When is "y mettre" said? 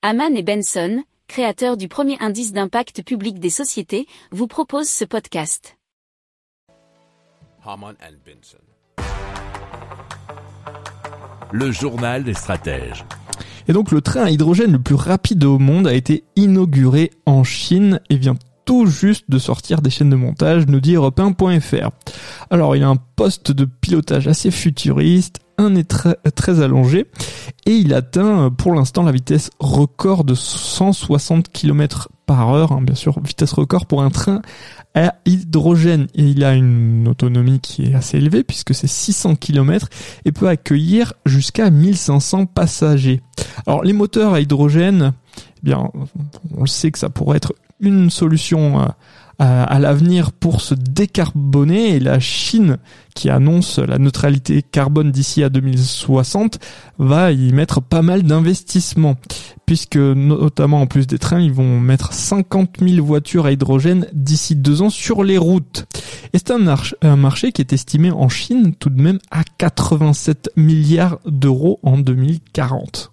57.30-57.80